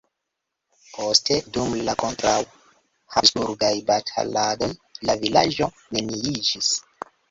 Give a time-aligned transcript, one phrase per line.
[0.95, 4.75] Poste dum la kontraŭ-Habsburgaj bataladoj
[5.09, 6.79] la vilaĝo neniiĝis.